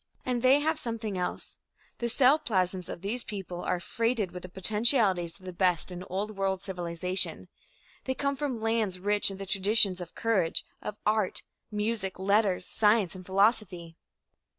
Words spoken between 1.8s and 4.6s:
The cell plasms of these peoples are freighted with the